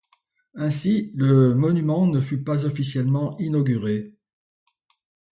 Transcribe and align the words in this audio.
Ainsi 0.55 1.11
le 1.13 1.53
monument 1.53 2.07
ne 2.07 2.19
fut 2.19 2.41
pas 2.43 2.65
officiellement 2.65 3.37
inauguré. 3.37 4.15